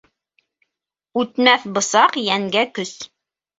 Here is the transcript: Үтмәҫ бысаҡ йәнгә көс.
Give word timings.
Үтмәҫ 1.25 1.69
бысаҡ 1.77 2.19
йәнгә 2.25 2.67
көс. 2.81 2.97